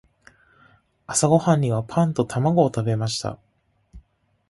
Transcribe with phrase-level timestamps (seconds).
[1.05, 3.37] 朝ごはんにはパンと卵を食べました。